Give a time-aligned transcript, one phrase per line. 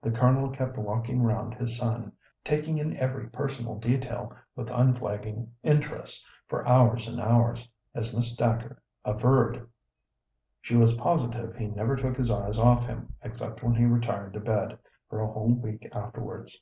[0.00, 2.12] The Colonel kept walking round his son,
[2.44, 8.80] taking in every personal detail with unflagging interest for hours and hours, as Miss Dacre
[9.04, 9.66] averred;
[10.60, 14.40] she was positive he never took his eyes off him, except when he retired to
[14.40, 14.78] bed,
[15.10, 16.60] for a whole week afterwards.